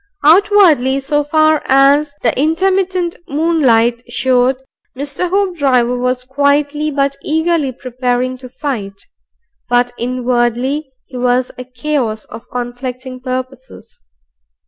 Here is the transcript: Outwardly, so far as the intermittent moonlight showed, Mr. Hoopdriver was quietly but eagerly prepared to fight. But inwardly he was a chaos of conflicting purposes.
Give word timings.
Outwardly, 0.23 0.99
so 0.99 1.23
far 1.23 1.61
as 1.67 2.15
the 2.23 2.35
intermittent 2.35 3.15
moonlight 3.27 4.01
showed, 4.11 4.59
Mr. 4.97 5.29
Hoopdriver 5.29 5.95
was 5.95 6.23
quietly 6.23 6.89
but 6.89 7.17
eagerly 7.21 7.71
prepared 7.71 8.39
to 8.39 8.49
fight. 8.49 8.99
But 9.69 9.93
inwardly 9.99 10.91
he 11.05 11.17
was 11.17 11.51
a 11.55 11.65
chaos 11.65 12.23
of 12.25 12.49
conflicting 12.49 13.19
purposes. 13.19 14.01